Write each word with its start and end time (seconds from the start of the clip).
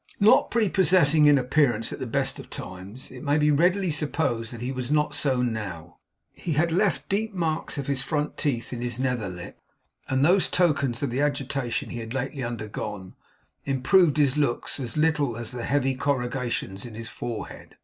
Not 0.19 0.49
prepossessing 0.49 1.27
in 1.27 1.37
appearance 1.37 1.93
at 1.93 1.99
the 1.99 2.07
best 2.07 2.39
of 2.39 2.49
times, 2.49 3.11
it 3.11 3.21
may 3.21 3.37
be 3.37 3.51
readily 3.51 3.91
supposed 3.91 4.51
that 4.51 4.59
he 4.59 4.71
was 4.71 4.89
not 4.89 5.13
so 5.13 5.43
now. 5.43 5.99
He 6.33 6.53
had 6.53 6.71
left 6.71 7.07
deep 7.07 7.35
marks 7.35 7.77
of 7.77 7.85
his 7.85 8.01
front 8.01 8.35
teeth 8.35 8.73
in 8.73 8.81
his 8.81 8.99
nether 8.99 9.29
lip; 9.29 9.59
and 10.09 10.25
those 10.25 10.47
tokens 10.47 11.03
of 11.03 11.11
the 11.11 11.21
agitation 11.21 11.91
he 11.91 11.99
had 11.99 12.15
lately 12.15 12.41
undergone 12.41 13.13
improved 13.63 14.17
his 14.17 14.37
looks 14.37 14.79
as 14.79 14.97
little 14.97 15.37
as 15.37 15.51
the 15.51 15.65
heavy 15.65 15.93
corrugations 15.93 16.83
in 16.83 16.95
his 16.95 17.07
forehead. 17.07 17.75